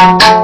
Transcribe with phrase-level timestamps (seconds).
[0.00, 0.39] 没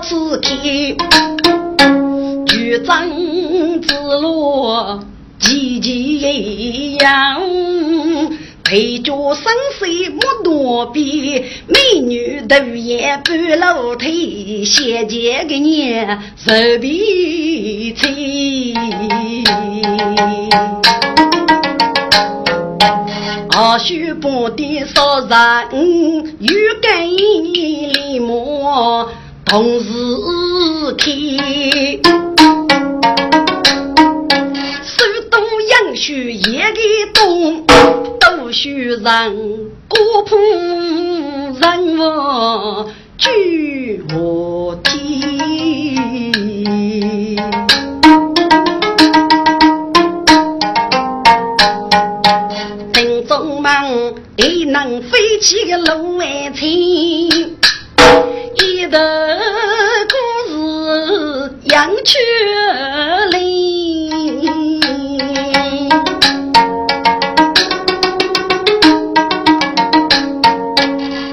[0.00, 0.50] 此开，
[2.46, 3.08] 局长
[3.80, 5.00] 之路
[5.38, 7.40] 急急样，
[8.64, 15.94] 陪着生死莫多比，美女都也半露腿，先见个你
[16.36, 18.06] 手臂粗。
[23.50, 25.28] 二叔半点少人，
[26.38, 29.08] 有根立马
[29.48, 29.88] 同时
[30.98, 31.10] 开。
[34.84, 36.80] 手动杨树也给
[37.14, 37.64] 动，
[38.20, 39.00] 都需人
[39.88, 39.96] 孤
[40.28, 40.36] 苦
[41.60, 44.98] 人我举我天。
[54.36, 57.57] 一能飞起个龙外青，
[58.78, 59.02] 一段
[60.08, 60.14] 故
[60.86, 62.16] 事杨秋
[63.32, 64.78] 林，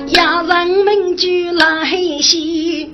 [0.10, 1.86] 呀人们就来
[2.20, 2.90] 戏，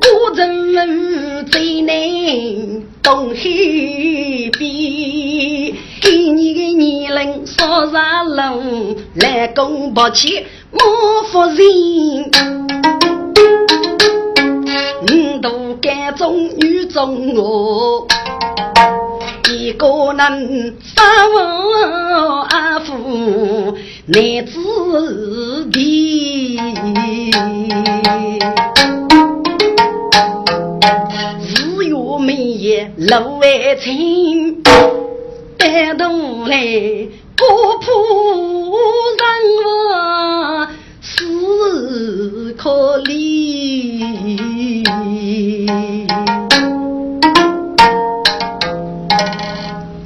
[0.00, 1.92] 古人们最难
[3.02, 5.74] 东西边。
[6.00, 11.60] 给你的年龄少上路，来公不起莫夫人。
[15.06, 18.06] 五都干中女中我，
[19.50, 23.76] 一个人三我阿父
[24.06, 26.56] 男子弟，
[31.40, 34.62] 日月美夜路外青。
[35.56, 36.56] 带动来
[37.46, 37.92] 国破
[39.18, 39.22] 人
[39.64, 40.68] 亡，
[41.02, 43.12] 死可怜。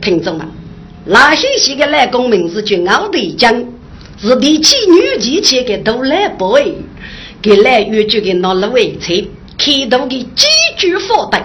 [0.01, 0.49] 听众们，
[1.05, 3.65] 那些些个来公名字叫敖德江，
[4.21, 6.75] 是第七女机器的都来 boy，
[7.41, 9.15] 给来越剧的拿了尾车，
[9.57, 10.47] 开头的几
[10.77, 11.41] 句话的，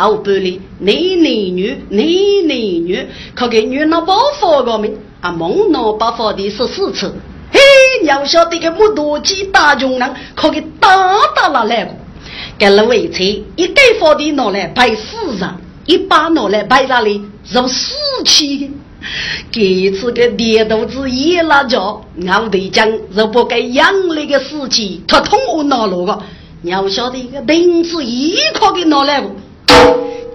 [0.00, 2.06] 后半里男男女男
[2.46, 3.04] 男女，
[3.34, 7.12] 可给女那包发个名啊，蒙那包发的十四次。
[7.50, 7.58] 嘿，
[8.02, 10.88] 你要晓得个木多几大穷人，可给打
[11.34, 11.96] 打了来过。
[12.56, 13.24] 给了位车，
[13.56, 17.92] 一盖发的拿来摆市上，一把拿来摆那里入死
[18.24, 18.70] 气。
[19.50, 26.20] 这次个跌肚子也辣椒，我得讲，若不该养那个死气，他通我拿路个。
[26.62, 29.30] 你要晓得一个钉子一块给拿来不？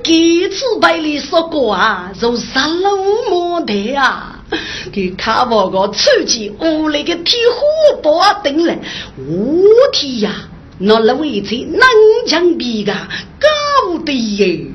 [0.03, 4.43] 这次百里说过啊，就杀了五毛的啊！
[4.91, 8.77] 给看我个出去屋里个铁火把灯来，
[9.17, 10.31] 我天呀！
[10.79, 11.87] 那那位置南
[12.27, 12.91] 墙壁个
[13.39, 14.65] 高的耶，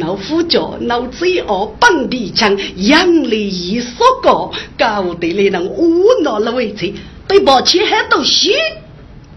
[0.00, 6.94] 老虎脚老嘴哦，本地腔杨丽一说个高的嘞，能乌那那位置
[7.26, 8.54] 被抱起还都行。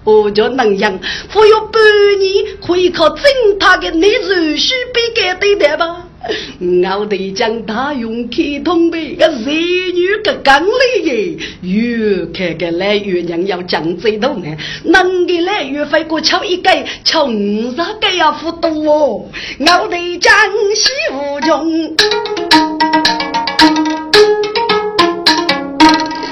[0.05, 0.99] 我叫能养，
[1.33, 1.81] 我有半
[2.19, 3.23] 年可以靠正
[3.59, 6.03] 他的内肉须被改对待吧？
[6.99, 10.69] 我得将他用开通的个热女个刚来
[11.03, 19.25] 耶，越看个来越娘要讲这头呢，能给来越费过敲一盖，敲五十盖要付多哦。
[19.59, 20.31] 我得将
[20.75, 21.97] 西无穷，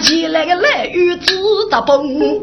[0.03, 1.33] 起来个来越知
[1.71, 2.39] 道崩。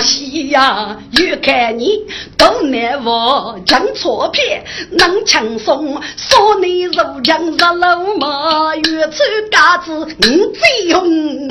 [0.00, 2.04] 西呀，越看你
[2.36, 9.18] 都难忘，讲错片能轻松，说你入江入楼嘛，越穿
[9.50, 11.48] 嘎子你最红。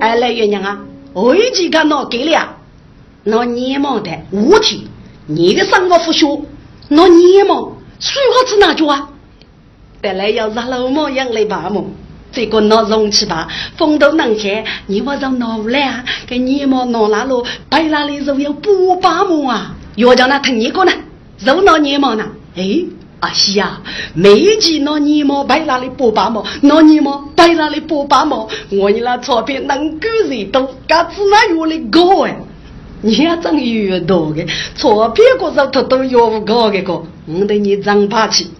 [0.00, 0.78] 哎，来月娘啊，
[1.12, 2.56] 我已经给拿给了，
[3.24, 4.80] 拿年毛的五天，
[5.26, 6.26] 你的生活不学，
[6.88, 9.08] 拿年毛水好子哪着啊？
[10.00, 11.84] 得来要入楼嘛，养来吧么？
[12.32, 16.04] 这个闹容器吧，风都能开，你我让闹来啊？
[16.26, 17.44] 给你毛闹哪路？
[17.68, 19.74] 白哪里肉要补把毛啊？
[19.96, 20.92] 要叫那疼一个呢？
[21.44, 22.24] 肉闹泥毛呢？
[22.56, 22.84] 哎，
[23.20, 23.80] 阿西呀，
[24.14, 26.44] 每季闹泥毛白哪里补把毛？
[26.62, 28.48] 闹泥毛白哪里补把毛？
[28.70, 32.36] 我你那钞票能够人多，嘎子那越来高哎！
[33.02, 34.46] 你要挣越多的
[34.76, 38.50] 钞票，个肉头都越高的个，我对你长霸气。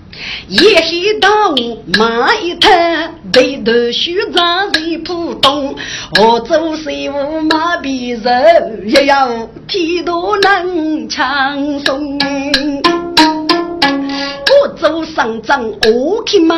[0.49, 5.75] 一黑大雾马一滩，对头须长在浦东。
[6.21, 12.19] 我走水雾马比人，也要天都能强松。
[14.63, 16.57] 我走上阵我去马，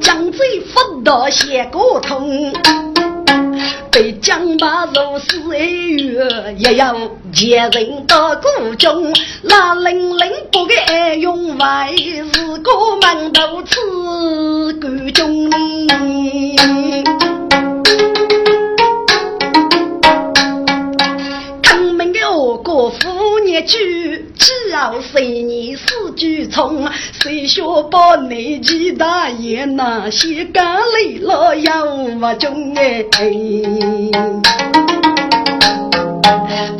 [0.00, 2.52] 江水不到斜过通。
[3.90, 6.94] 被江马如是哀怨，也要
[7.32, 9.12] 前人到故中。
[9.42, 11.96] 那零零不给爱用，为
[12.32, 12.70] 是个
[13.02, 13.76] 门头吃
[14.80, 15.50] 故中
[22.70, 24.24] 过妇女句。
[24.36, 26.88] 只要谁年四句从，
[27.20, 33.04] 谁学把内几大爷那些干累了要不中哎。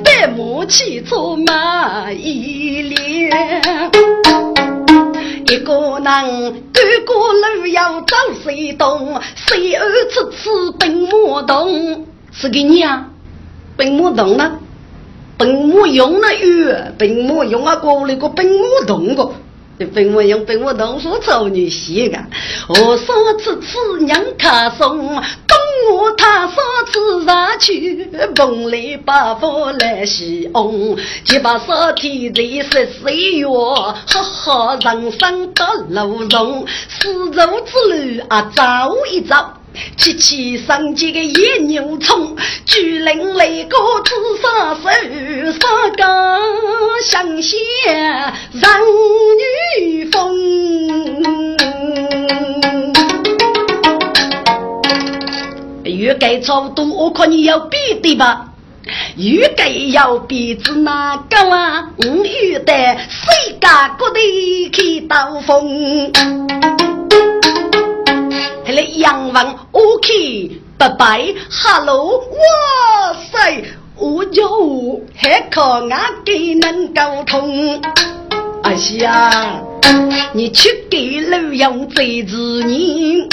[0.05, 3.61] 白马骑出马一连，
[5.49, 9.21] 一个人赶过路要找谁动？
[9.35, 12.07] 谁儿次次奔马动？
[12.31, 13.09] 是给你啊，
[13.77, 14.53] 奔马动了。
[15.41, 19.33] 本木用了鱼，本木用啊过那个本木动个，
[19.95, 22.19] 本木用本木动说找你洗个，
[22.69, 25.57] 我说次次娘卡送，东
[25.93, 28.07] 我他说次上去，
[28.37, 30.95] 梦里把佛来西翁，
[31.25, 38.63] 几把手提的十岁月，哈哈人生得路中，丝绸之路啊走
[39.11, 39.35] 一走。
[39.97, 42.37] 七七上街个野牛虫，
[42.67, 44.11] 巨灵雷个紫
[44.43, 44.83] 砂手，
[45.53, 46.05] 三更
[47.05, 47.57] 相携
[48.53, 48.81] 让
[49.81, 50.35] 女风。
[55.85, 58.47] 欲盖草多，我看你要比的吧？
[59.17, 61.91] 欲盖要比子哪个啊？
[61.99, 66.11] 我欲得谁家各地去刀锋？
[68.73, 73.65] 来杨文，OK，拜拜，Hello，哇塞，
[73.97, 77.81] 我叫我还靠俺给能沟通。
[78.63, 79.63] 哎呀，
[80.33, 83.29] 你去给路用这字人，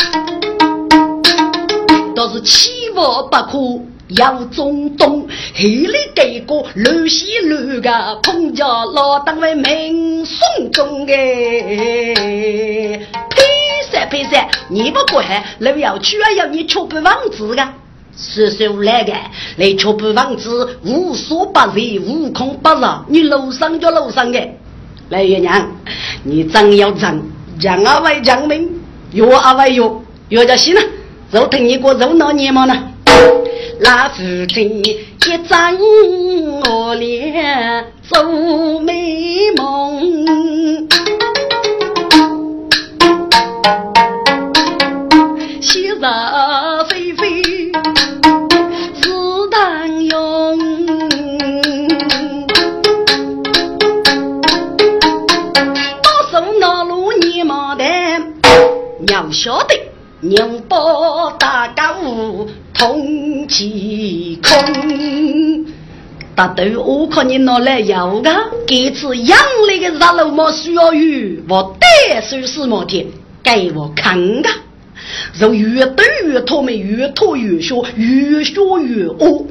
[2.15, 3.81] 倒是欺负不可。
[4.11, 13.01] 要中东，黑里给个乱西乱个，碰着老当为民送中哎，
[14.09, 15.25] 配三，你不管，
[15.59, 17.67] 路要去啊，要你吃不房子个。
[18.17, 19.13] 叔叔来个，
[19.57, 22.85] 来确保房子无所不在，无孔不入。
[23.07, 24.39] 你楼上就楼上的，
[25.09, 25.69] 来月娘，
[26.23, 27.21] 你真要真，
[27.59, 30.81] 将阿为将命，药阿为药，药就行了。
[31.31, 32.73] 肉疼你个肉闹年毛呢？
[33.79, 35.77] 那夫妻一张
[36.65, 40.87] 我脸做美梦，
[45.69, 45.95] 昔日
[46.87, 49.11] 非非是
[49.51, 50.57] 当用，
[56.01, 57.83] 多少那路年毛的，
[59.09, 59.75] 要晓得。
[60.21, 65.65] 宁波大家务同其空，
[66.33, 68.31] 大豆我看你拿来要个，
[68.65, 73.05] 这次养来的热肉毛需要鱼，我得手是毛的，
[73.43, 74.53] 给我看看，
[75.39, 79.45] 肉越多越透明，越脱越小，越小越饿。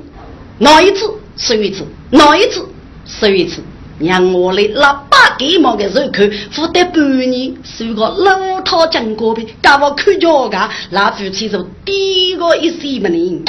[0.58, 1.84] 哪一次吃一次？
[2.10, 2.66] 哪一次
[3.04, 3.62] 吃一次？
[3.98, 13.42] 让我来拿把给毛的肉口，付得半年，收个老套金锅边，干我看脚个，那夫妻就第一个一岁不灵。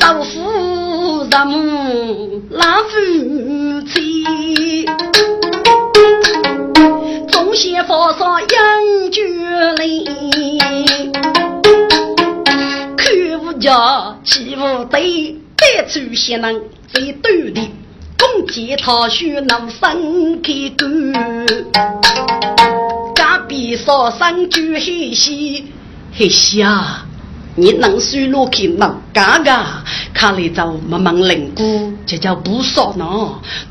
[0.00, 4.24] 丈夫人那夫妻，
[7.54, 8.48] 先发上养
[9.10, 9.22] 酒
[9.76, 9.84] 来，
[12.96, 13.04] 看
[13.44, 17.70] 我家欺负对，白出些人最斗的。
[18.18, 20.86] 共见他须能分开干，
[23.14, 25.66] 隔壁说三句黑西
[26.14, 27.04] 黑西啊！
[27.54, 33.04] 你能输落去能嘎嘎，看来就慢慢灵骨，这叫不少呢。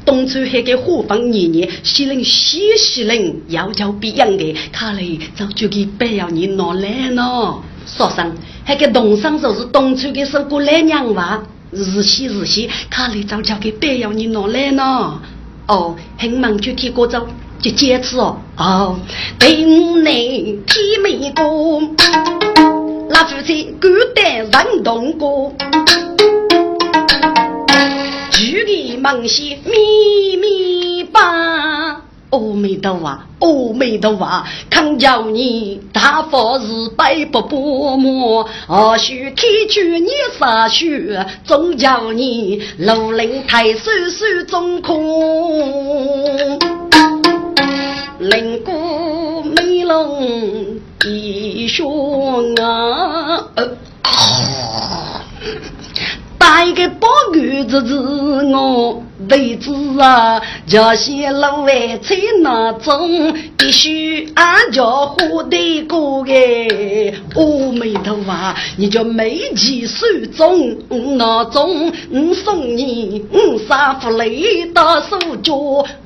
[0.06, 5.02] 东村还给火房年年，西人西西人要叫别样的，看来
[5.36, 7.56] 早就给白要你拿来呢。
[7.88, 8.32] 说声
[8.64, 11.42] 还给东山就是东村的收过来娘娃。
[11.72, 15.20] 日西日西，卡里早就给白要你拿来呢。
[15.68, 17.26] 哦，很忙就提过走，
[17.60, 18.38] 就坚持哦。
[18.58, 19.00] 哦，
[19.40, 21.82] 等你提美过，
[23.14, 24.26] 那夫妻孤单
[24.66, 25.54] 人同过，
[28.32, 32.04] 距离梦西秘密吧。
[32.30, 33.08] 阿弥陀佛，
[33.40, 36.66] 阿弥陀佛，康叫你大佛是
[36.96, 46.58] 百不不磨，何须天去你洒血，总叫你如灵太守守中空，
[48.20, 51.90] 灵骨美龙一双
[52.62, 53.48] 啊。
[56.42, 58.00] 打一个包谷子子
[58.52, 66.34] 我位置啊，叫些老外在那种，必须按照活得过个。
[67.36, 70.04] 阿弥陀佛，你叫美其手
[70.36, 75.54] 中那中，我送你五三福雷到手脚，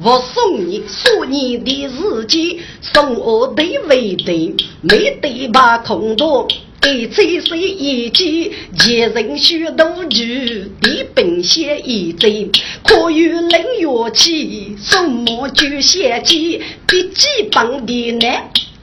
[0.03, 6.45] 我送你说你的日记，送我的为对，没得把空多。
[6.87, 12.51] 一吹水一击，前人学多句，地本写一针，
[12.83, 18.27] 可有冷乐器，什么就写起，笔记本的呢？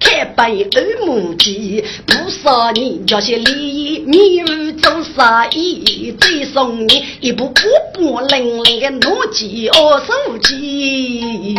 [0.01, 7.63] 开本二目记，不少年叫些礼仪，迷儿做生意，再送你一部波
[7.95, 11.55] 波灵灵的诺基亚手机。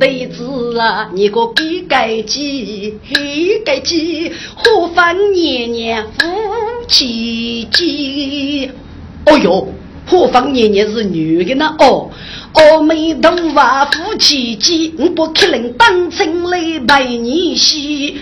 [0.00, 0.43] 妹子
[0.76, 6.26] 啊，你个比改鸡，黑改鸡，何妨年年夫
[6.88, 8.70] 妻鸡？
[9.26, 9.68] 哦哟，
[10.06, 11.74] 何妨年年是女的呢？
[11.78, 12.10] 哦，
[12.52, 18.18] 阿弥陀佛，夫妻鸡，我不可能当成来陪你洗，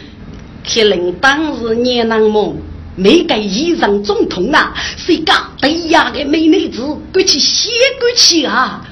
[0.64, 2.56] 可能当是年郎梦，
[2.96, 6.82] 没给衣裳总统啊，谁家对呀的美女子，
[7.12, 8.88] 过去写过去啊？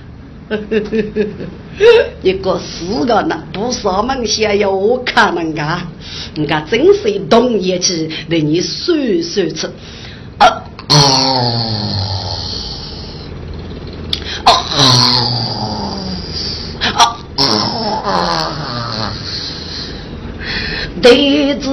[2.23, 5.87] 一个四个呢，不少梦想要我看能啊！
[6.35, 9.67] 人家真是动一气，令你说说吃。
[10.39, 10.47] 啊
[14.45, 14.51] 啊啊
[18.05, 19.13] 啊！
[21.03, 21.69] 弟子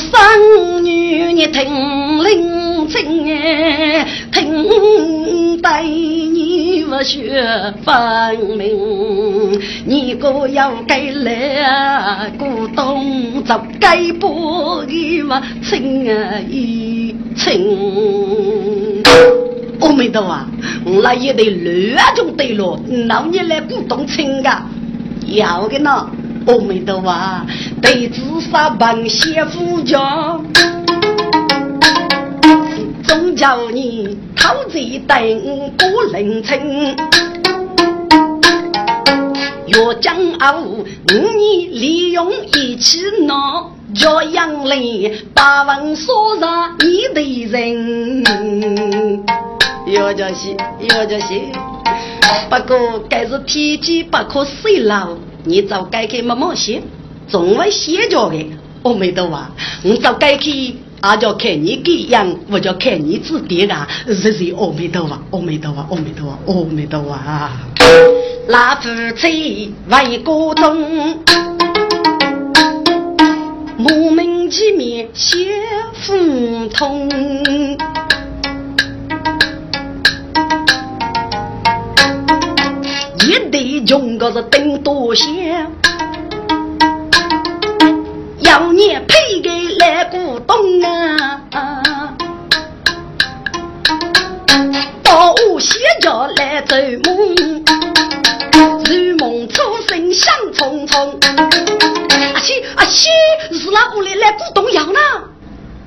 [0.00, 7.44] 生女，你听令亲哎，听待你不学
[7.84, 7.92] 分
[8.56, 19.02] 明，你个要给来古董，就该不给我亲啊一亲。
[19.80, 20.38] 阿弥陀佛，
[20.84, 21.44] 我那也得
[21.94, 24.62] 乱中对了，老年来古董亲噶，
[25.26, 26.08] 要的呢。
[26.46, 27.12] 阿弥陀佛，
[27.82, 30.38] 对自杀 bằng 先夫家，
[33.02, 35.16] 总叫你讨贼等
[35.76, 36.96] 不能成。
[39.68, 40.62] 若将傲，
[41.08, 48.24] 你利用一起闹，叫杨雷把文说上你的人。
[49.86, 50.56] 要叫是，
[50.94, 51.40] 要叫是，
[52.48, 56.82] 不过该是天机不可泄露，你早该去慢慢写，
[57.30, 58.46] 总会写着的。
[58.82, 59.50] 我没得话，
[59.84, 63.86] 我早该去，俺就看你这样，我叫看你自己啊。
[64.06, 67.18] 是是，阿弥陀佛，阿弥陀佛，阿弥陀佛，阿弥陀佛。
[68.48, 71.18] 那夫妻为国中，
[73.76, 75.46] 莫名其妙写
[75.94, 77.08] 腹痛。
[83.22, 85.66] 一对穷哥是顶多些，
[88.80, 91.42] 你赔给来古董啊！
[95.02, 97.34] 到我歇脚来做梦，
[98.86, 101.14] 如梦初醒想匆匆。
[102.32, 103.10] 阿西阿西，
[103.52, 104.98] 是那屋里来股东要呢？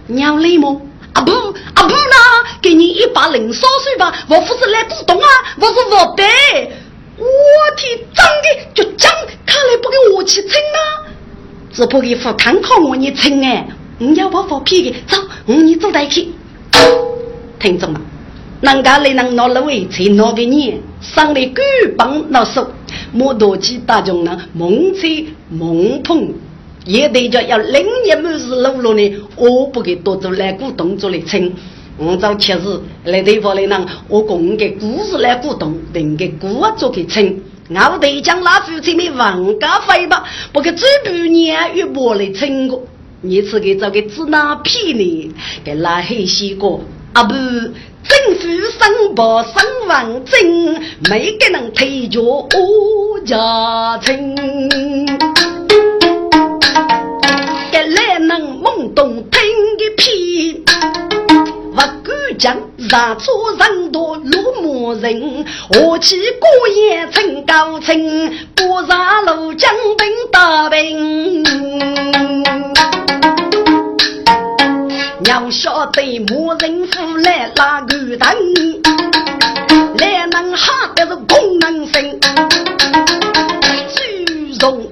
[0.06, 0.80] 娘累么？
[1.16, 1.32] 阿不
[1.74, 2.16] 阿不呢？
[2.62, 5.28] 给你一把零烧水吧，我不是来古董啊，
[5.60, 6.24] 我是我的。
[7.18, 7.26] 我
[7.76, 9.12] 天，长的就长，
[9.48, 11.03] 看来不给我去称啊！
[11.74, 16.28] 只不给副看靠我你称哎，你要把发皮的走，我你走带去。
[17.60, 18.00] 听众们，
[18.62, 21.62] 人家来能拿了位才拿给你，上来狗
[21.98, 22.68] 棒拿手，
[23.12, 26.32] 莫多起大众呢，蒙吹蒙碰，
[26.86, 31.52] 也得叫要另一门是路路呢，我不给多做来股动作来称。
[31.98, 37.36] 我早确实来对方来呢，我供给故事来鼓动，定给故做给称。
[37.76, 42.82] 我得将那夫妻们王家飞吧，不给这半年与我来称过。
[43.22, 45.32] 你是给找个指哪骗你？
[45.64, 46.80] 给拉黑西哥
[47.14, 49.54] 啊不，政府申报身
[49.88, 52.50] 份证，没给人推着我
[53.26, 54.36] 家亲。
[57.72, 59.42] 给来人懵懂听
[59.78, 60.64] 个屁。
[61.74, 62.58] 不敢讲，
[62.90, 71.44] 杀出人多路魔人，何其过眼成高清，不杀路将兵大兵。
[75.26, 78.36] 要晓得魔人府来拉个灯，
[79.98, 82.20] 来能哈的是功能性，
[83.96, 84.86] 虚荣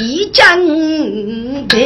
[0.00, 0.58] 一江
[1.68, 1.76] 平，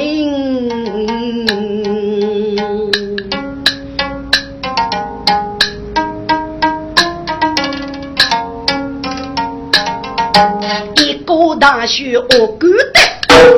[10.97, 13.03] 一个大学我孤单，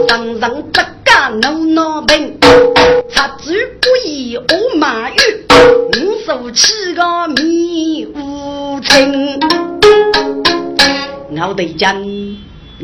[0.08, 2.38] 人人不敢闹闹病。
[3.10, 5.16] 插嘴不义我马玉，
[5.98, 9.40] 五手七个迷无情。
[11.46, 12.02] 我得讲，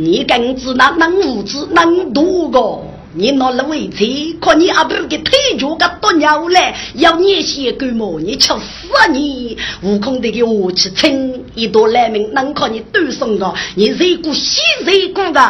[0.02, 2.80] 你更知那能无知能多个？
[3.12, 4.04] 你拿了位置，
[4.40, 8.18] 可你阿婆给腿脚个多鸟来，要你些干么？
[8.18, 9.58] 你吃死你！
[9.82, 13.52] 悟空的给我去称一朵来命，能靠你多送个？
[13.74, 15.42] 你谁过西谁过的？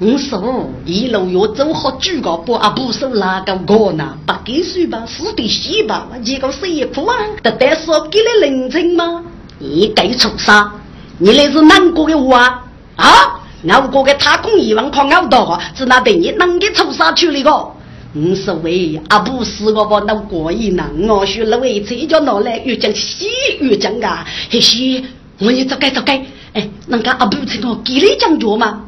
[0.00, 4.16] 五十五一路要走好几个步啊，不是哪个高呢？
[4.24, 7.16] 不给水吧，死的死吧，结果谁苦啊？
[7.42, 9.24] 得得说给了人情吗？
[9.58, 10.70] 你该出啥？
[11.18, 12.64] 你那是难过的我啊？
[12.96, 17.70] 啊，熬过的他工一万块熬到啊，只那等你能给出啥去了个？
[18.14, 23.28] 五十位啊，不是我把那过一呢，我学了位这叫拿来越讲西
[23.60, 25.04] 越讲啊，嘿西，
[25.38, 26.16] 我你走该走该，
[26.54, 28.80] 哎，人家阿不是我给你讲脚吗？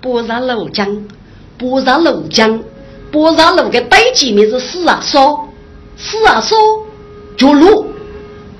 [0.00, 1.04] 波上楼江，
[1.56, 2.60] 波上楼江，
[3.12, 5.48] 波上楼的对前面是四啊烧，
[5.96, 6.56] 四啊烧，
[7.36, 7.86] 绝路，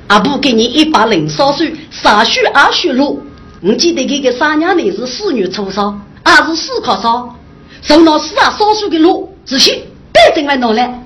[0.06, 3.20] 阿不给你一把零烧水，啥水二水路。
[3.60, 5.92] 我记得这个三娘呢是四月初烧，
[6.22, 7.34] 二是四烤烧，
[7.82, 11.02] 从那四啊烧水的路，仔细别整来拿来，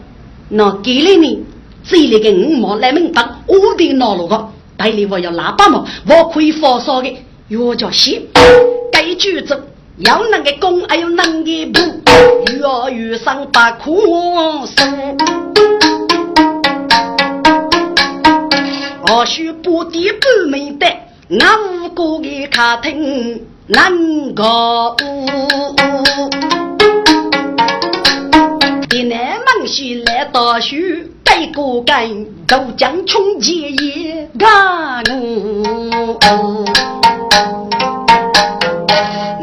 [0.50, 1.42] 那给了你，
[1.82, 7.16] 这里个五毛来明白，我的拿路个，带里我要喇叭嘛，我可以发烧的，
[7.48, 8.28] 药叫西，
[8.92, 9.58] 该举走。
[9.98, 11.80] 要能个攻，还有能个补，
[12.52, 13.96] 越遇上把苦
[14.66, 15.16] 生。
[19.06, 21.40] 或许不敌不明白，俺
[21.86, 24.42] 五个的客厅能个
[28.88, 30.76] 的南门西来大树，
[31.24, 34.48] 背个根，都将穷结业干
[36.06, 36.64] 我。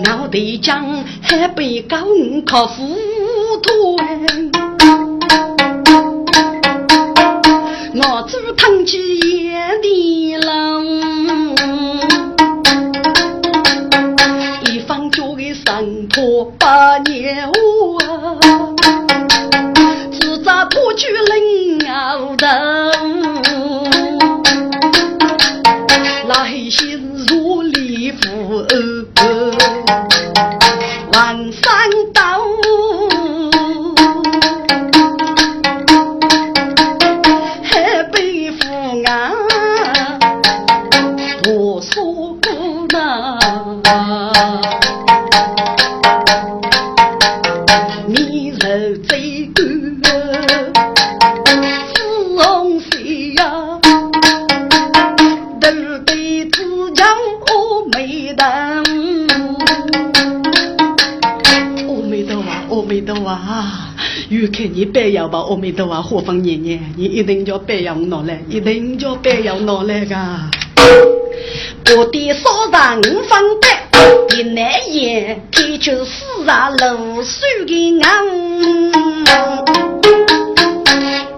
[0.04, 0.86] 脑袋将
[1.22, 1.98] 还被高
[2.46, 2.84] 考糊
[3.64, 3.98] 涂
[7.96, 10.79] 我只叹起眼的冷，
[16.30, 17.52] 山坡把年啊，
[20.12, 21.34] 自在不去冷
[21.92, 22.92] 熬的，
[26.28, 29.59] 那些如里夫。
[64.40, 70.16] 越看你白要把阿弥陀佛活放年年，你一定叫白要拿来，一定叫白要拿来噶。
[71.94, 78.02] 我的少上五分白，一难言，开出四上露水的眼。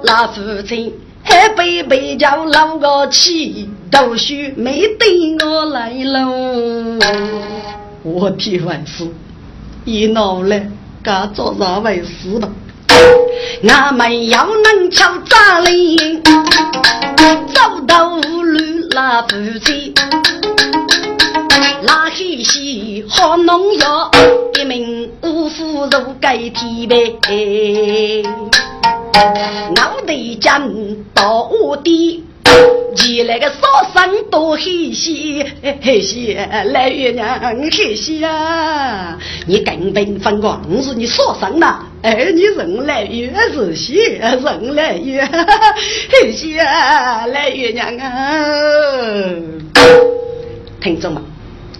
[0.03, 6.99] 老父亲还被被叫老个气，都须没对我来喽。
[8.03, 9.07] 我的万事
[9.85, 10.69] 一闹来，
[11.01, 12.47] 该做啥回事了？
[13.67, 15.97] 俺们要能敲诈哩，
[17.53, 18.59] 走到无路
[18.91, 19.93] 拉夫妻，
[21.83, 24.11] 拉黑西好农药，
[24.59, 28.23] 一名五夫如盖天呗，
[29.75, 30.69] 脑袋将
[31.13, 32.23] 到我的。
[32.43, 35.45] 你那个少生多黑些，
[35.81, 36.35] 黑些
[36.71, 37.39] 来月娘
[37.71, 39.17] 黑些啊！
[39.47, 45.25] 你根本分光是你少生呐，哎，你人来月是些，人来月
[46.09, 48.09] 黑些来月娘啊！
[50.81, 51.21] 听着嘛，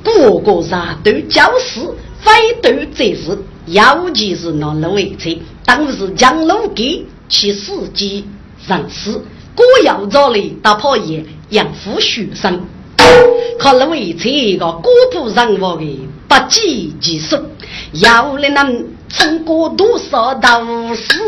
[0.04, 1.82] 不过啥都教事，
[2.21, 5.30] 非都这事，尤其是那路为车，
[5.65, 8.26] 当时江路给其司机
[8.65, 9.24] 上司。
[9.56, 12.62] 果要找来打破业养父学生，
[13.60, 17.38] 可能为这个孤独人物的不计其数，
[17.94, 20.64] 要你能撑过多少道
[20.96, 21.20] 士，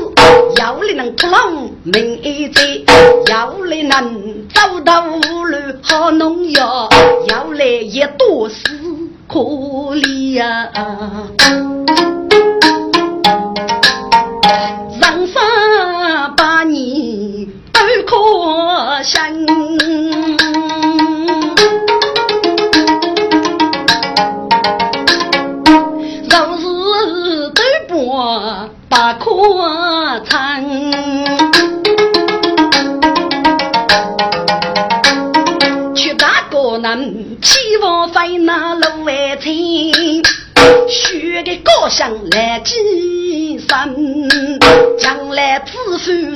[0.57, 2.61] 要你能克隆名医者，
[3.29, 6.87] 要你能找到无路好农药，
[7.27, 8.55] 要来也多是
[9.27, 10.41] 可怜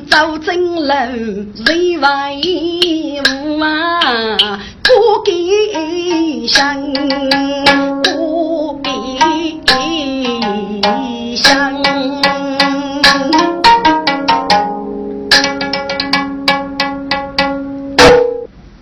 [0.02, 6.94] 走正路，人为无啊不给香，
[8.04, 8.90] 不给
[11.36, 11.82] 香。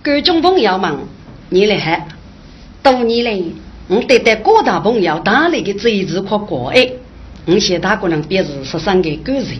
[0.04, 0.98] 各种朋友们，
[1.50, 2.08] 你来喊，
[2.84, 3.42] 多年来。
[3.88, 6.90] 我对待各大朋友打来的这一次可过爱，
[7.46, 9.58] 我向大姑娘便是十三个感谢。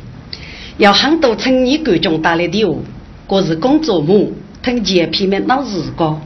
[0.78, 2.76] 有很多青年观众打来的话，
[3.28, 4.28] 我是工作忙，
[4.62, 6.22] 听见片面闹时光。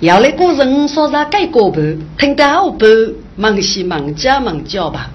[0.00, 2.88] 要来个人说啥改过半，听得好半，
[3.36, 5.08] 忙西忙家忙家吧。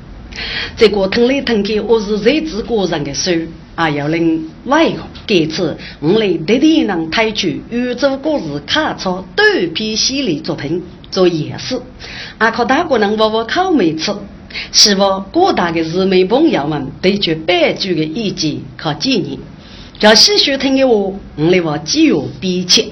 [0.77, 4.99] 这个听来听去，我是日子个人的事，啊，要人外行。
[5.27, 10.81] 这次我来特地能推出宇宙故事卡册短篇系列作品。
[11.11, 11.81] 做演示，
[12.37, 14.13] 阿靠大个人窝窝烤没吃，
[14.71, 19.39] 希望广大的日美朋友们对这白酒的意见可建议。
[19.99, 22.87] 要细细听的话，我来话节约笔切。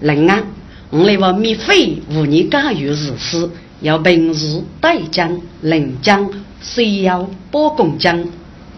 [0.00, 0.42] 另外，
[0.90, 6.30] 我来话免费无你加油日事，要平时带将、领将、
[6.62, 8.24] 需要包工匠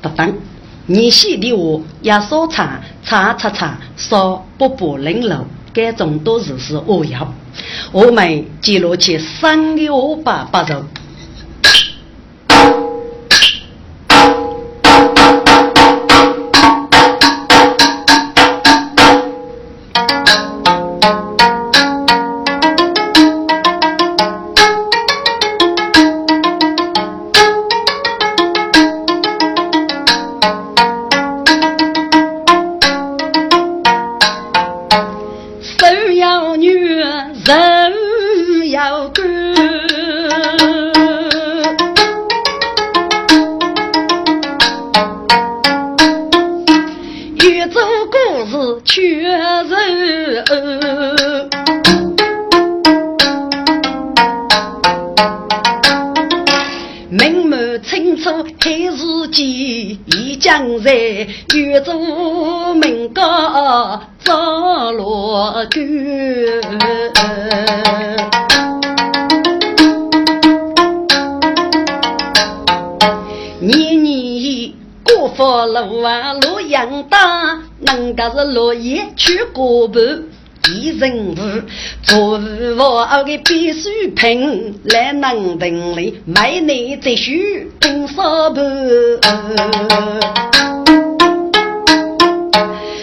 [0.02, 0.34] 等等。
[0.86, 7.32] 你写的话要少查查查查，少不不零漏，这种都是是我要。
[7.92, 10.74] 我们记录起三个五百八十。
[78.98, 80.02] 落叶去过半，
[80.68, 81.36] 一人物
[82.02, 82.40] 做
[82.76, 88.64] 我的必须品，来能等里买你这须品烧盘，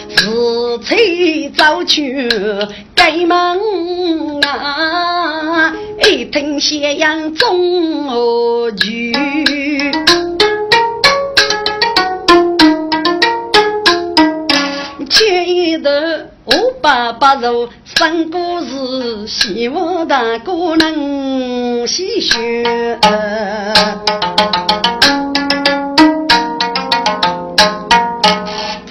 [0.10, 2.30] 是催早去
[2.94, 8.10] 开门啊，一听斜阳中
[8.78, 10.05] 去。
[16.44, 23.00] 我爸爸说，三个是希望大哥能细学，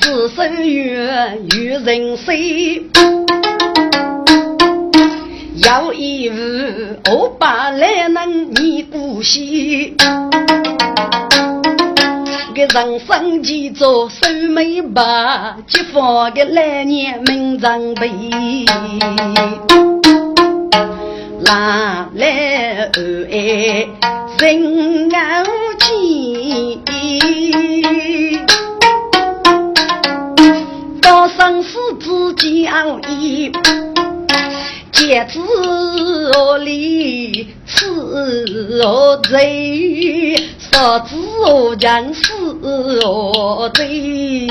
[0.00, 2.34] 自生月与人生，
[5.62, 6.34] 要一物
[7.10, 9.94] 我爸来能念故稀。
[12.54, 14.16] 个人生几座守
[14.50, 18.08] 眉把，结发个来年名长辈，
[21.44, 23.88] 哪来爱
[24.38, 25.44] 人傲
[25.80, 26.80] 气？
[31.02, 33.60] 到生死之交易，皆
[34.94, 35.40] 知
[36.37, 40.37] 我理，此我罪。
[40.76, 42.33] 我知我将死
[43.04, 44.46] 我罪，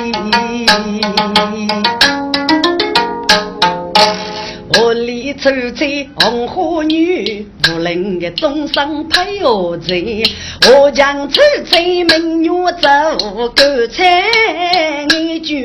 [4.80, 10.24] 我里走在红花女，无论个终生配我罪。
[10.68, 12.90] 我将走在明月走，
[13.56, 15.56] 干脆你就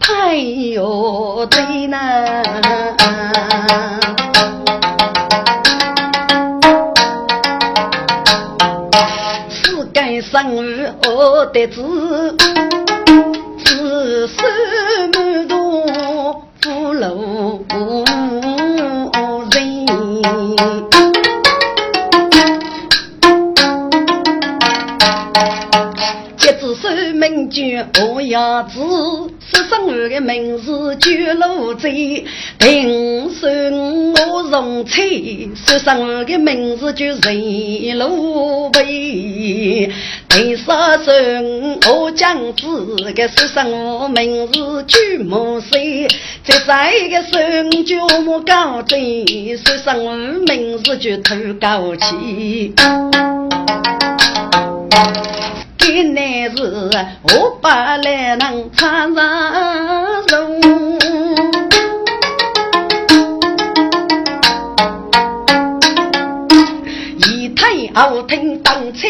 [0.00, 1.98] 配我罪呢。
[9.50, 11.82] 世间生儿何得志，
[13.64, 14.34] 自守
[15.12, 15.56] 满堂
[16.62, 17.64] 福禄
[27.98, 28.78] 我要知，
[29.40, 32.24] 十生儿的名字九路贼，
[32.58, 35.48] 平生我荣翠。
[35.54, 39.90] 十生儿的名字就人路背，
[40.28, 46.06] 第十生我将子个十生我名字九毛岁，
[46.44, 49.24] 再再一个生就莫高贼，
[49.56, 52.74] 十生我名字就头高起。
[55.88, 56.90] 原来是
[57.22, 59.24] 我百来能唱上
[60.28, 60.36] 手，
[67.18, 69.06] 一抬后听当车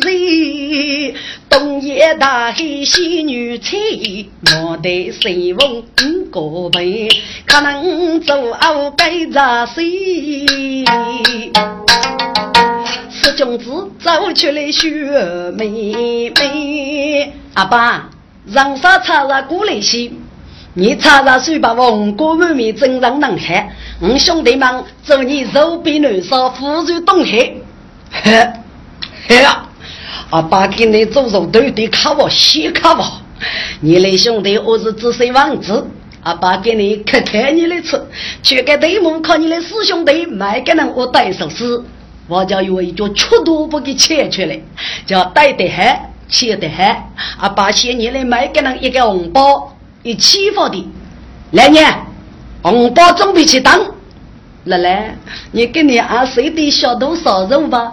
[0.00, 1.14] 人，
[1.50, 3.76] 东野大海西女车，
[4.40, 5.84] 莫得随风
[6.30, 7.08] 过背，
[7.46, 10.84] 可能走后该咋谁？
[13.32, 13.64] 公子
[13.98, 18.08] 走出来学妹妹，阿爸
[18.46, 20.10] 让啥插上过来些？
[20.74, 23.68] 你插上水把红果满面真让能看，
[24.00, 27.54] 我兄弟们祝你手比南山，福如东海。
[28.10, 28.48] 嘿，
[29.26, 29.66] 嘿呀！
[30.30, 33.04] 阿爸给你做肉都得卡我，先卡我。
[33.80, 35.86] 你的兄弟我是只身王子，
[36.22, 38.06] 阿爸给你可开你的车，
[38.42, 41.82] 去给对门靠你的师兄弟卖给人我带首诗，
[42.28, 44.60] 我家有一脚出都不给切出来，
[45.06, 47.10] 叫带得嗨，切得嗨。
[47.38, 50.88] 阿爸嫌你来卖给人一个红包，一起发的。
[51.52, 51.86] 来年
[52.62, 53.80] 红包准备去当，
[54.64, 55.16] 来来，
[55.52, 57.92] 你给你二岁的小豆烧肉吧。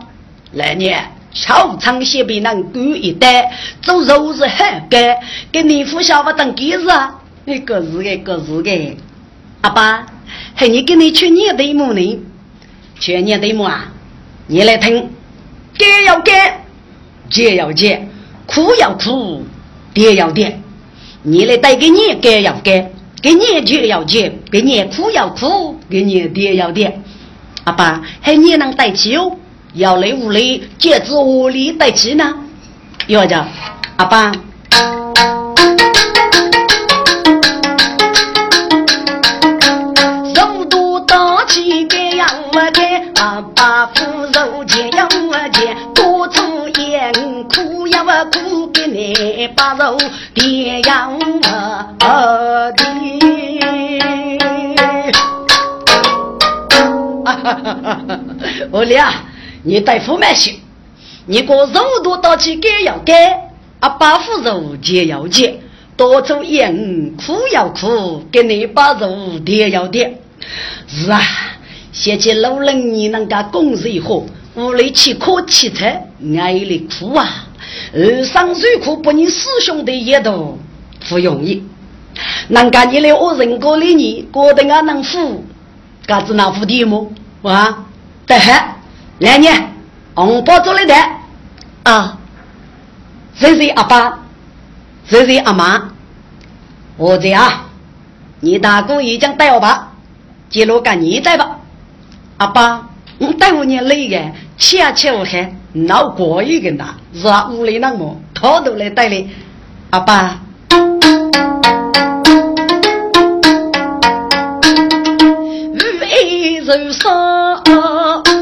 [0.54, 1.10] 来年。
[1.36, 5.18] 超长些比人贵一代，做肉是很干，
[5.52, 7.20] 给你父小不等几日啊？
[7.46, 8.96] 你个是个个是个，
[9.62, 10.06] 阿爸，
[10.54, 12.20] 还你给你去年对母呢？
[13.00, 13.92] 去年对母啊？
[14.48, 15.10] 你来听，
[15.78, 16.66] 干要干，
[17.30, 18.08] 结要结，
[18.46, 19.46] 苦要苦，
[19.94, 20.60] 跌要跌。
[21.22, 27.00] 你来带给你干要干，给你结要结，给你苦要苦，给你跌要跌。
[27.64, 29.38] 阿爸，还你能带起哦？
[29.74, 32.36] 要来屋里，戒指屋里带起呢？
[33.08, 33.48] 要叫
[33.96, 34.34] 阿爸，
[43.14, 47.14] 我见，阿爸扶肉钱样我见，多抽烟
[47.48, 49.98] 苦呀我苦给你把肉
[50.34, 51.50] 爹样我的。
[57.26, 58.20] 哈哈哈哈哈！
[58.72, 59.14] 我俩。
[59.66, 60.60] 你带副买去，
[61.26, 63.50] 你过肉多到去该要该，
[63.80, 65.58] 啊把副肉切要切，
[65.96, 70.20] 多抽烟苦要苦，给你把肉叠要叠。
[70.86, 71.22] 是啊，
[71.94, 74.26] 现在老人你能干工作好，
[74.56, 75.86] 屋里去可汽车，
[76.38, 77.46] 挨里苦啊。
[77.94, 80.58] 二上水苦不你师兄弟也都
[81.08, 81.64] 不容易，
[82.48, 85.46] 能干你来我人过里你过得俺能富，
[86.08, 87.12] 嘎子能富的么？
[87.44, 87.86] 啊，
[88.26, 88.56] 得很。
[89.20, 89.72] 来年
[90.16, 90.96] 红包做了的
[91.84, 92.18] 啊，
[93.36, 94.20] 谁谁阿爸，
[95.06, 95.92] 谁谁阿妈，
[96.98, 97.68] 我这啊，
[98.40, 99.92] 你大哥已经带我吧，
[100.50, 101.60] 记录干你带吧，
[102.38, 104.20] 阿爸，我带我你累的，
[104.58, 109.30] 切切我还闹过一个呐，是啊，屋里那么他都来带的，
[109.92, 110.40] 阿爸，
[116.26, 118.33] 雨如霜。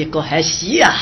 [0.00, 0.92] 一个还细啊！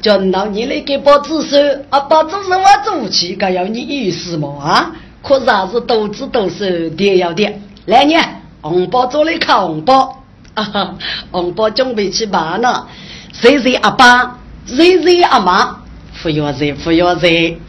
[0.00, 1.56] 叫老你来给包子手，
[1.90, 4.92] 啊，包子手我做起，该要你意思么啊？
[5.22, 7.62] 可是还是都子都是点要点。
[7.86, 10.22] 来年红包做来看红包，
[10.54, 10.94] 啊哈，
[11.30, 12.86] 红包准备去办呢。
[13.32, 15.76] 谁谁阿爸，谁谁阿妈，
[16.22, 17.60] 不要谁，不要谁。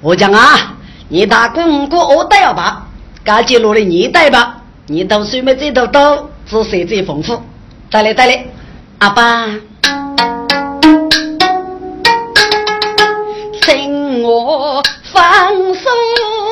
[0.00, 0.76] 我讲啊，
[1.08, 2.82] 你大哥五个我都要办，
[3.22, 4.62] 该记录的你带吧。
[4.86, 7.42] 你读书没这头多，知识最丰富。
[7.90, 8.44] 带来带来，
[9.04, 9.46] 爸爸。
[13.60, 16.43] 请我放松。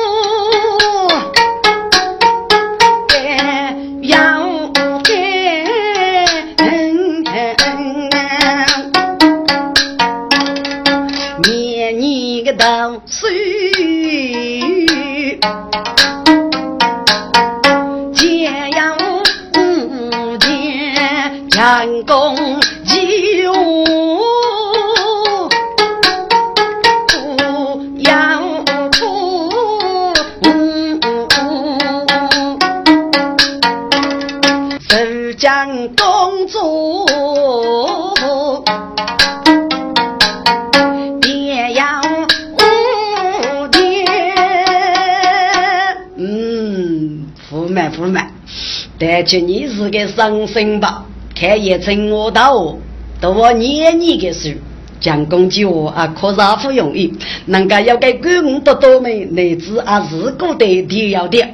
[48.97, 51.03] 带去你是个伤心吧，
[51.35, 52.77] 看也成我道，
[53.19, 54.53] 都我年年的书，
[55.01, 57.13] 讲公鸡啊，可是不容易，
[57.47, 61.45] 能够要给官不多美，乃至啊日过的都要的。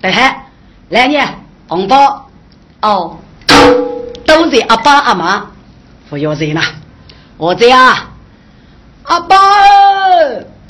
[0.00, 0.46] 对哈，
[0.88, 1.28] 来年
[1.68, 2.31] 红包。
[2.82, 3.16] 哦，
[4.26, 5.46] 都是阿爸阿妈
[6.10, 6.60] 不要钱了，
[7.36, 7.96] 我这样，
[9.04, 9.36] 阿爸，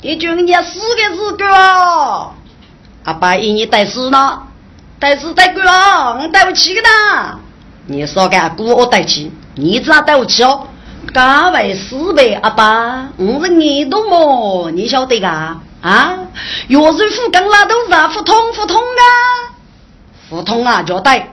[0.01, 2.31] 你就人家四个四个啊，
[3.05, 4.43] 阿爸一年带四呢，
[4.99, 7.39] 带四带贵啊，我带不起的呐。
[7.87, 10.67] 你说个姑我带起，你咋带不起哦？
[11.11, 14.69] 价位四倍，阿爸，我是你懂么？
[14.69, 15.57] 你晓得噶？
[15.81, 16.17] 啊，
[16.67, 19.03] 药水虎跟那都是啊，互通互通啊，
[20.29, 21.32] 互通啊，就带。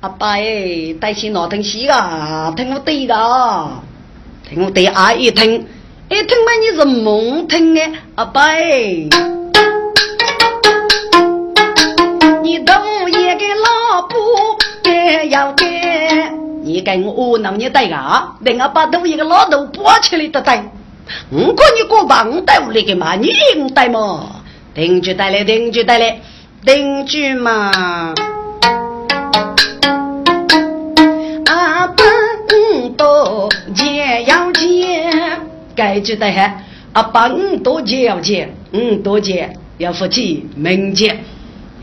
[0.00, 2.50] 阿爸哎，带起哪东西啊？
[2.56, 3.82] 听我对噶，
[4.48, 5.66] 听我对阿一听，
[6.08, 7.82] 一听嘛你是蒙听的，
[8.14, 8.62] 阿爸哎，
[12.42, 12.72] 你都
[13.10, 14.18] 也给老婆
[14.84, 15.66] 也要给。
[16.62, 18.36] 你跟我那你带啊？
[18.42, 20.64] 等我把头一个老头抱起来的带，
[21.28, 23.16] 我管你过帮带我来干嘛？
[23.16, 24.36] 你应带嘛？
[24.72, 26.18] 定居带来，定居带来，
[26.64, 28.14] 定居嘛！
[35.80, 36.62] 该记得还
[36.92, 41.24] 阿本多钱要钱，嗯多钱要付起门钱，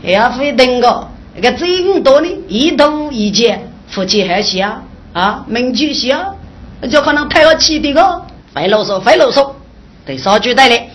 [0.04, 3.64] 还要付等个那个最多呢，一度一钱。
[3.88, 4.82] 夫妻还小
[5.14, 6.36] 啊，名句小，
[6.90, 8.22] 就可能太好气的个，
[8.54, 9.50] 费啰嗦，费啰嗦，
[10.04, 10.90] 对少句带嘞，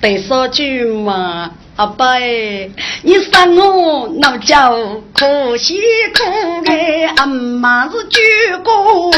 [0.00, 2.70] 对少句嘛，阿爸哎，
[3.02, 4.72] 你生我那叫
[5.12, 5.80] 可惜
[6.14, 8.20] 苦哎，阿妈是鞠
[8.62, 9.12] 躬，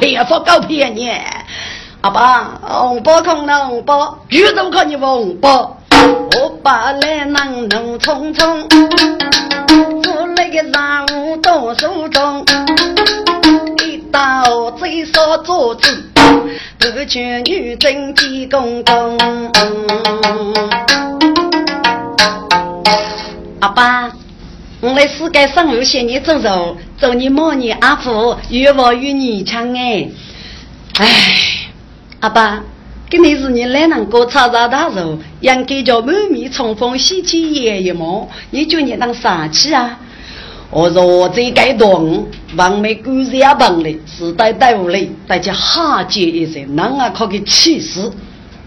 [0.00, 1.10] 骗发狗骗你。
[2.00, 5.76] 阿爸，红包空了红包，遇到看你红包，
[6.36, 8.68] 我把来能能匆匆，
[10.02, 12.44] 做那个任务到手中，
[13.84, 15.90] 一到最少做主，
[16.78, 19.18] 不劝女贞吉公公。
[23.60, 24.08] 阿爸，
[24.80, 30.08] 我来世界上有些你走走，祝你某年阿福越活越年轻哎，
[30.98, 31.06] 哎。
[32.20, 32.62] 阿爸，
[33.10, 38.28] 今年是你来人过茶茶大寿，应该叫满面春风喜气爷爷么？
[38.50, 39.98] 你就你当啥气啊？
[40.70, 48.12] 我说我这该动，王梅故事也棒嘞，时代带无嘞，大家哈接一声，那啊可给气死！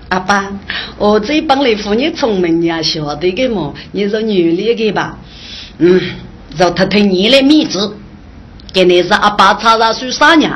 [0.10, 0.52] 阿爸，
[0.98, 3.74] 我这帮来妇女聪明呀，晓得个么？
[3.94, 5.18] 你说女的个吧？
[5.84, 6.00] 嗯，
[6.56, 7.98] 让他听你的名字，
[8.72, 10.52] 今年是阿爸茶茶岁三年，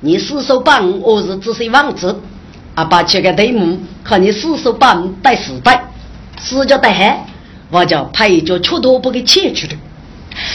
[0.00, 2.18] 你四手帮，我是只是王子。
[2.76, 5.84] 阿爸切个对目，看你四手把带四代，
[6.40, 7.26] 四脚带海，
[7.70, 9.74] 我叫派一脚锄头不给切去了，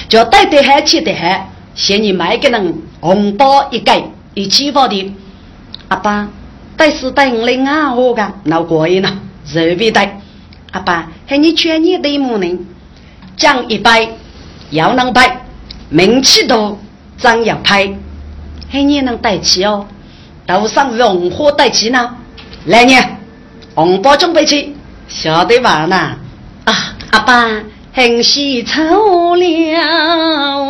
[0.10, 4.02] 叫带带海切带海，嫌你买个人红包一盖
[4.34, 5.14] 一起发的。
[5.90, 6.28] 阿爸
[6.76, 10.20] 带四带五来啊，我个闹过瘾了，随便带。
[10.72, 12.60] 阿爸喊你劝你对目呢，
[13.38, 14.08] 讲一拜
[14.72, 15.42] 要能拜，
[15.90, 16.78] 名气多
[17.18, 17.94] 张要拍，
[18.70, 19.86] 嘿你能带起哦。
[20.48, 22.16] 头上荣华带起呢，
[22.66, 23.18] 来年
[23.74, 24.76] 红包准备起，
[25.08, 25.86] 晓得吧？
[25.86, 26.18] 呐
[26.66, 27.48] 啊，阿爸
[27.94, 30.66] 很喜凑了啊。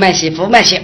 [0.00, 0.82] 买些不买些，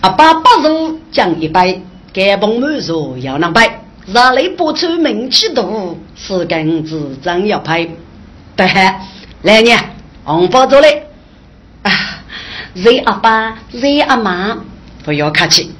[0.00, 0.68] 啊，把八十
[1.10, 1.82] 降一杯，
[2.12, 3.80] 干崩满座要两百，
[4.14, 7.88] 让你不出名气多，是根子真要拍。
[8.54, 8.66] 对，
[9.42, 9.76] 来年
[10.22, 11.08] 红包走嘞，
[11.82, 11.90] 啊，
[12.74, 14.56] 热阿爸，热阿妈，
[15.04, 15.74] 不要客气。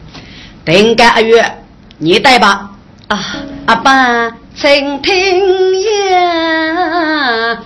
[0.65, 1.63] 等个二月
[1.99, 2.71] 你带吧，
[3.07, 3.25] 啊，
[3.67, 7.59] 阿爸请听呀。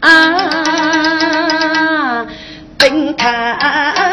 [0.00, 0.08] 啊，
[2.78, 4.07] 本太阳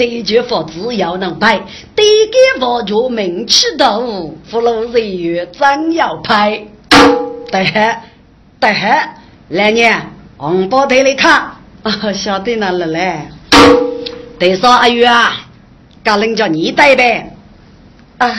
[0.00, 1.58] 这句佛只要能拜，
[1.94, 3.98] 得给佛就名气大，
[4.48, 6.64] 福禄人缘真要拍。
[7.52, 8.00] 对哈，
[8.58, 9.14] 对哈，
[9.50, 10.00] 来年
[10.38, 11.50] 红包袋里看，
[11.82, 13.28] 啊，晓得那了嘞。
[14.38, 15.32] 得说阿玉啊，
[16.02, 17.36] 家人叫你带呗，
[18.16, 18.34] 啊。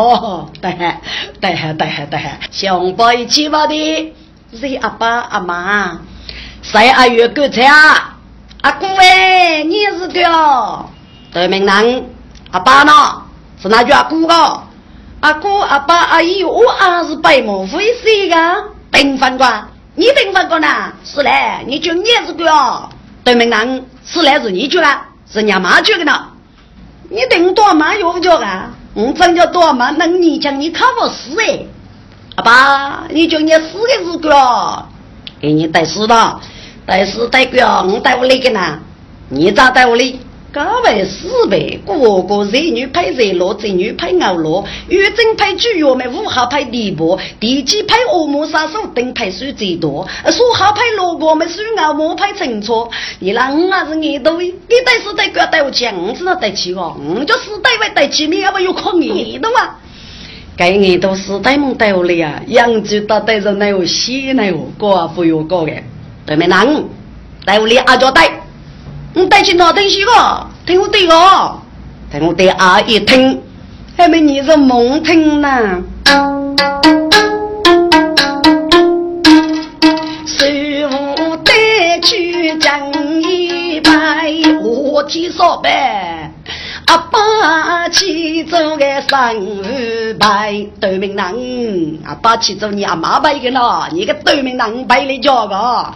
[0.00, 2.20] 哦，对，对，对，对，
[2.50, 4.14] 上辈一起玩的
[4.54, 5.98] 是阿爸阿妈，
[6.62, 8.16] 谁阿月哥菜啊？
[8.62, 10.86] 阿公哎，你是的，
[11.32, 12.04] 对面人，
[12.50, 12.92] 阿爸呢？
[13.60, 14.62] 是哪句阿姑个？
[15.20, 20.92] 阿姑阿爸阿姨，我还是白毛灰色的，丁饭官，你丁饭官呐？
[21.04, 22.88] 是嘞，你就你是个，
[23.22, 25.08] 对面人是嘞是你句啊？
[25.30, 26.26] 是娘妈句的呢？
[27.10, 28.70] 你顶多妈有不叫啊？
[28.94, 29.94] 我真叫多嘛？
[29.96, 31.60] 那你讲你看不死哎？
[32.36, 34.84] 阿爸，你叫你死的是个？
[35.40, 36.40] 给你带死的，
[36.86, 38.78] 带死带个，我带我那个呢？
[39.28, 40.20] 你咋带我哩？
[40.52, 52.90] 各位四辈，个个热女派热罗，正女派牛罗，月正派猪肉们，五号配地波，地基配恶魔杀手，灯派水最多，说号派萝卜们，水牛魔配陈错。
[53.20, 54.50] 你那我还是你多，你
[54.84, 59.76] 带死带个带我去，我知道带去个，我就死带外带去，你要不有可你的嘛？
[60.56, 65.72] 该你都死带梦带我了呀，养猪到带着那有血那有过不有过的，
[66.26, 66.66] 对面男
[67.44, 68.39] 带我哩阿叫带。
[69.12, 70.46] 你带去哪东西个？
[70.66, 71.14] 听我对个，
[72.12, 73.42] 听我对阿姨听，
[73.96, 75.82] 还没你是蒙听呢。
[80.26, 82.80] 师傅带去讲
[83.22, 84.32] 一拜，
[84.62, 86.32] 我听说呗。
[86.86, 95.92] 阿爸去做个生日拜，对面人，阿爸去做你阿妈拜个咯，你个对面人拜你叫个。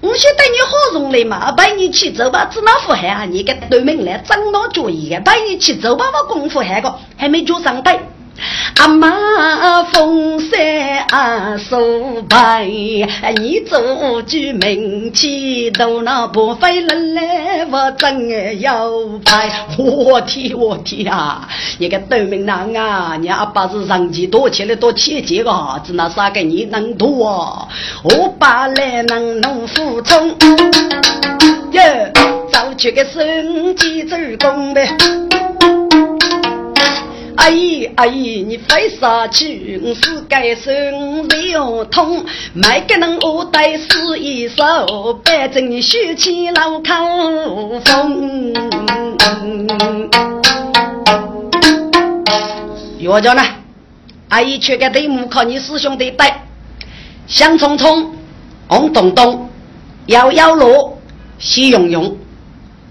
[0.00, 7.98] 我晓得你好容易嘛，带你去走吧，只那副汉啊，你个对门来张老脚一个，带你去走吧，我功夫还个还没脚上台。
[8.78, 12.66] 阿妈风山苏白，
[13.36, 18.90] 你做句名气都那不费人来，我真要
[19.24, 19.66] 拍。
[19.78, 21.48] 我天我天啊！
[21.78, 27.66] 你个对面男啊，你阿爸是上级多起来多切节个，只那啥个你能多？
[28.04, 30.28] 我爸来能能服从，
[31.72, 31.82] 哟，
[32.52, 34.88] 找去个升级做工呗。
[37.36, 39.80] 阿姨阿姨，你快杀去！
[39.84, 40.72] 我是该生
[41.28, 42.24] 日要痛，
[42.54, 44.64] 每个人我带死一手，
[45.24, 48.54] 反正你血气老口风。
[52.98, 53.42] 药家呢？
[54.28, 56.42] 阿姨却给对目靠你师兄弟带，
[57.26, 58.12] 香葱葱，
[58.66, 59.48] 红彤彤，
[60.06, 60.98] 摇摇罗，
[61.38, 62.16] 喜融融，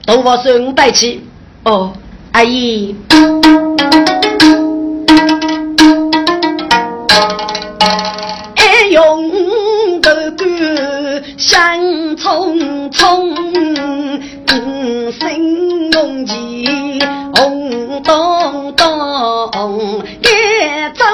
[0.06, 1.22] 都我手带起。
[1.64, 1.92] 哦，
[2.32, 2.96] 阿姨。
[11.46, 11.80] 香
[12.18, 13.36] 匆匆，
[15.12, 17.00] 心梦起
[17.36, 20.28] 红咚咚，一
[20.96, 21.06] 走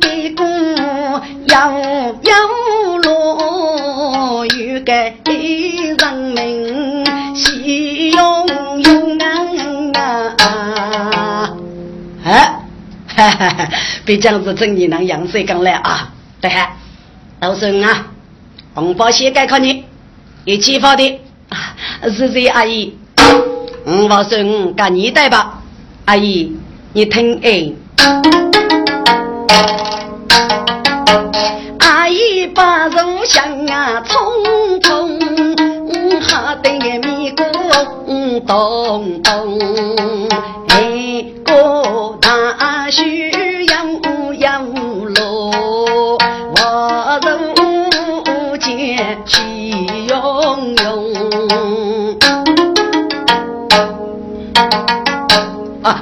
[0.00, 0.46] 别过
[1.48, 1.72] 摇
[2.22, 2.32] 摇
[3.02, 4.92] 落，又给
[5.98, 7.04] 人民
[7.34, 8.46] 喜洋
[8.80, 9.92] 洋
[10.38, 11.50] 啊！
[12.24, 12.60] 哎，
[13.08, 13.68] 哈哈哈，
[14.04, 16.12] 别讲是真你能养水刚来啊！
[16.40, 16.48] 对，
[17.40, 18.06] 都是啊，
[18.74, 19.84] 红包先给看你，
[20.44, 21.76] 一起发的啊，
[22.12, 22.92] 是这阿姨。
[23.84, 25.62] 我话说我干你带吧，
[26.06, 26.56] 阿姨，
[26.92, 27.72] 你听哎。
[31.78, 37.44] 阿姨把肉香啊，匆匆哈得米咕
[38.44, 40.03] 咚咚，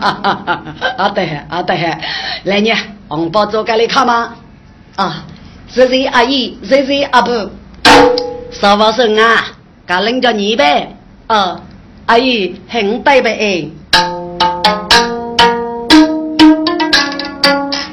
[0.98, 1.76] 啊对啊对，
[2.44, 2.76] 来年
[3.08, 4.34] 红包做给你看吗？
[4.96, 5.24] 啊，
[5.68, 7.50] 谢谢阿姨，谢谢阿婆，
[8.50, 9.44] 少发生啊，
[9.86, 10.96] 给人家你呗。
[11.28, 11.60] 啊，
[12.06, 13.70] 阿姨很对呗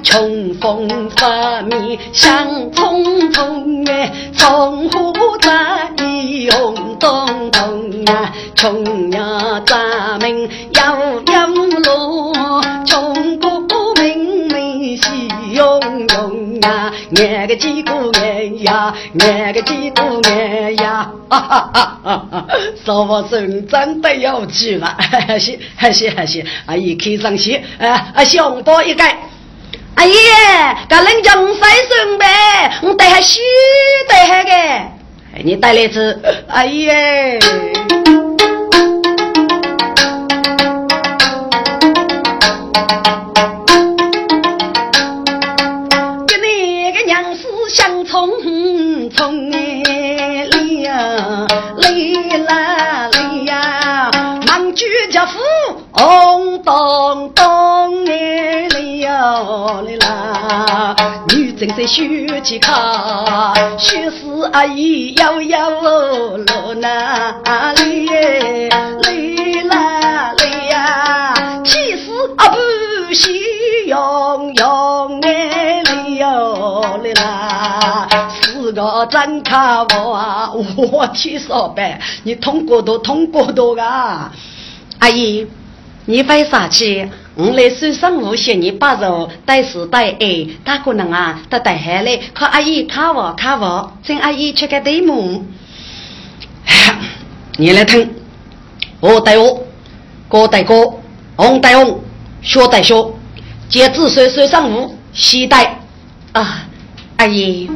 [0.03, 6.09] 春风发面香匆匆哎，松花在
[6.51, 10.95] 红咚咚啊，琼崖咱们摇
[11.32, 22.47] 摇落，钟鼓明明喜融融啊，眼个几个眼呀，眼个几个眼呀，哈哈哈哈哈！
[22.86, 24.97] 少我生真的要去了，
[25.39, 29.17] 行，行行，阿姨开上去，啊，香包一盖。
[29.95, 30.13] 阿姨，
[30.88, 32.26] 个人家我三孙呗，
[32.84, 33.39] 我带还许
[34.07, 34.51] 带还个，
[35.38, 36.88] 你带来吃，阿姨。
[46.27, 48.30] 跟你个娘是相匆
[49.11, 54.11] 匆哎，哩呀，哩啦哩呀，
[54.47, 55.39] 忙居家父
[55.93, 57.49] 红咚咚
[61.60, 64.18] 正在学起卡，学是
[64.53, 68.70] 阿姨摇摇落落那里耶，
[69.03, 72.57] 哩啦哩呀，其实阿不
[73.14, 73.41] 喜
[73.88, 78.07] 用用哎哩哟哩啦，
[78.41, 80.49] 是个真可啊！
[80.53, 84.32] 我天少白，你通过都通过多啊！
[84.99, 85.45] 阿姨，
[86.05, 87.10] 你为啥去？
[87.40, 95.48] 我来收生物学，你把肉带是带哎，大可能啊，他带下来，看阿姨看我看我，请阿姨吃个对梦。
[97.56, 98.14] 你来听，
[99.00, 99.66] 我带我，
[100.28, 100.96] 哥带哥，
[101.38, 102.04] 红带红，
[102.42, 103.14] 学带学，
[103.70, 105.80] 接子收收生物，西带
[106.34, 106.68] 啊，
[107.16, 107.70] 阿姨。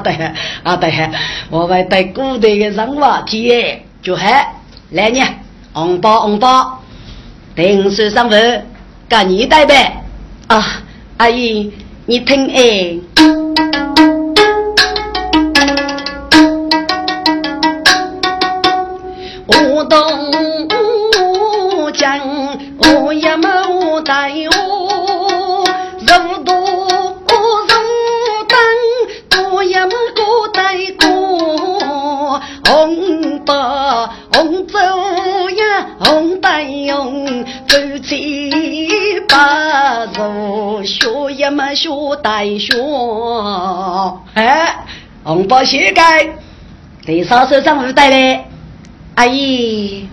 [0.00, 0.12] 对
[0.62, 1.10] 啊对，
[1.50, 4.46] 我们对古代的生活体验就还
[4.90, 5.20] 来呢，
[5.72, 6.82] 红包红包，
[7.54, 8.66] 定是上坟，
[9.08, 10.02] 干你带呗。
[10.48, 10.82] 啊！
[11.18, 11.72] 阿姨，
[12.06, 12.98] 你听哎，
[32.70, 38.48] 红包红走呀红灯笼，走起
[39.28, 41.90] 把肉学也没学
[42.22, 42.72] 带学，
[44.34, 44.84] 哎，
[45.24, 46.28] 红包膝盖，
[47.04, 48.44] 第三首张五带嘞，
[49.16, 50.08] 阿姨。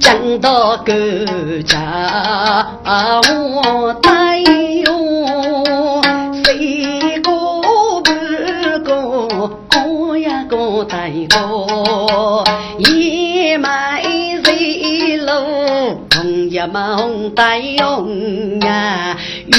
[0.00, 3.94] 讲到个家我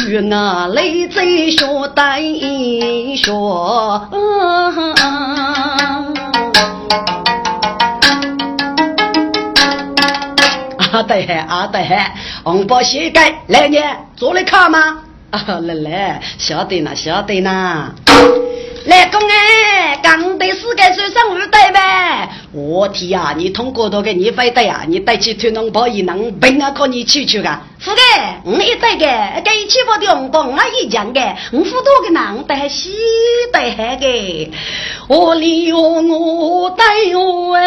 [0.08, 0.84] 与我来
[1.14, 3.34] 在学带学。
[10.78, 13.86] 阿对嘿，阿对啊，红包膝盖来年
[14.16, 14.80] 做来看吗？
[15.32, 17.94] 啊，来来，晓得呢，晓得呢。
[18.86, 19.28] 来公安，
[20.08, 22.30] 刚得四个水上五对呗。
[22.54, 27.60] 我天呀，你通过多个你非得呀，你带起推农包一能并啊可你去去个。
[27.78, 28.02] 是的，
[28.46, 29.06] 我一对个，
[29.44, 31.20] 给七八的红包我一讲个，
[31.52, 32.96] 我付多个囊带西
[33.52, 34.50] 带海个，
[35.10, 37.66] 我里我我带我哎，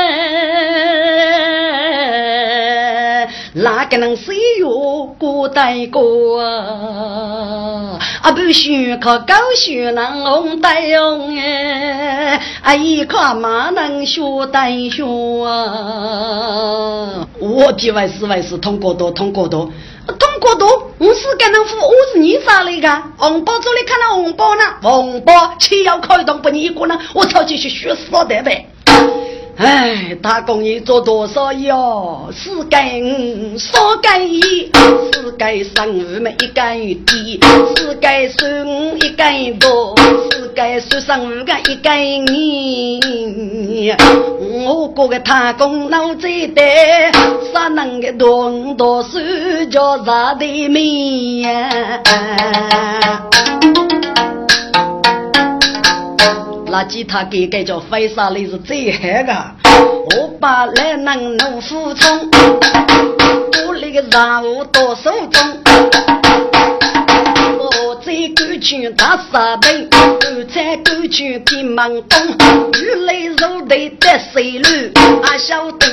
[3.52, 7.98] 哪个能谁哟过带过啊？
[8.22, 11.36] 啊不许靠高学能红带用？
[11.36, 14.22] 哎，啊一靠马能学
[14.52, 15.02] 带学
[15.44, 17.26] 啊！
[17.40, 19.68] 我的外是外是通过多通过多。
[20.18, 23.02] 通过多，我是该能付，我是你咋来个？
[23.16, 28.66] 红包这里看到红包呢，红包钱要开动不你一个人，我操进去学死得呗。
[29.60, 32.30] 哎，打工你做多少哟？
[32.32, 34.40] 四根三根一，
[35.12, 37.38] 四根生五么一根低，
[37.76, 39.94] 四根十五一根多，
[40.30, 41.92] 四根十三五个一根
[43.90, 43.96] 二。
[44.64, 46.62] 我过个打工脑子的，
[47.52, 49.18] 啥能个多多少
[49.70, 52.00] 叫啥的命呀？
[56.70, 59.34] 那吉他给给叫飞沙里是最黑的，
[60.16, 62.30] 我把来能能服从，
[63.66, 65.58] 我那个任务到手中，
[67.58, 72.20] 我在沟圈打沙堆，我在沟圈拼忙东，
[72.80, 74.68] 雨来肉得得水路，
[75.24, 75.86] 俺晓得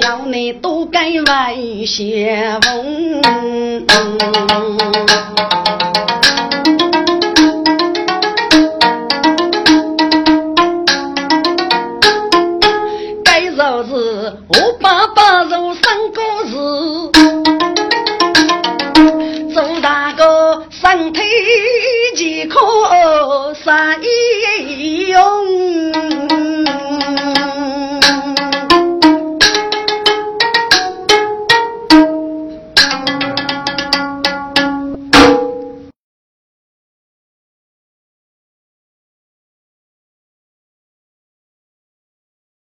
[0.00, 1.54] 娘你都该外
[1.86, 3.22] 先锋。